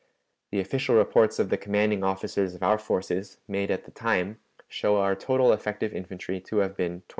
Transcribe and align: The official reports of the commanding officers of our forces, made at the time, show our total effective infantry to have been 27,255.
The 0.49 0.59
official 0.59 0.95
reports 0.95 1.37
of 1.37 1.51
the 1.51 1.59
commanding 1.59 2.03
officers 2.03 2.55
of 2.55 2.63
our 2.63 2.79
forces, 2.79 3.37
made 3.47 3.69
at 3.69 3.83
the 3.85 3.91
time, 3.91 4.39
show 4.67 4.97
our 4.97 5.15
total 5.15 5.53
effective 5.53 5.93
infantry 5.93 6.39
to 6.39 6.57
have 6.57 6.75
been 6.75 7.03
27,255. 7.03 7.03